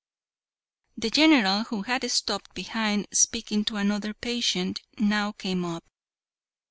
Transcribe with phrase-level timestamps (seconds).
[0.97, 5.83] The General, who had stopped behind speaking to another patient, now came up.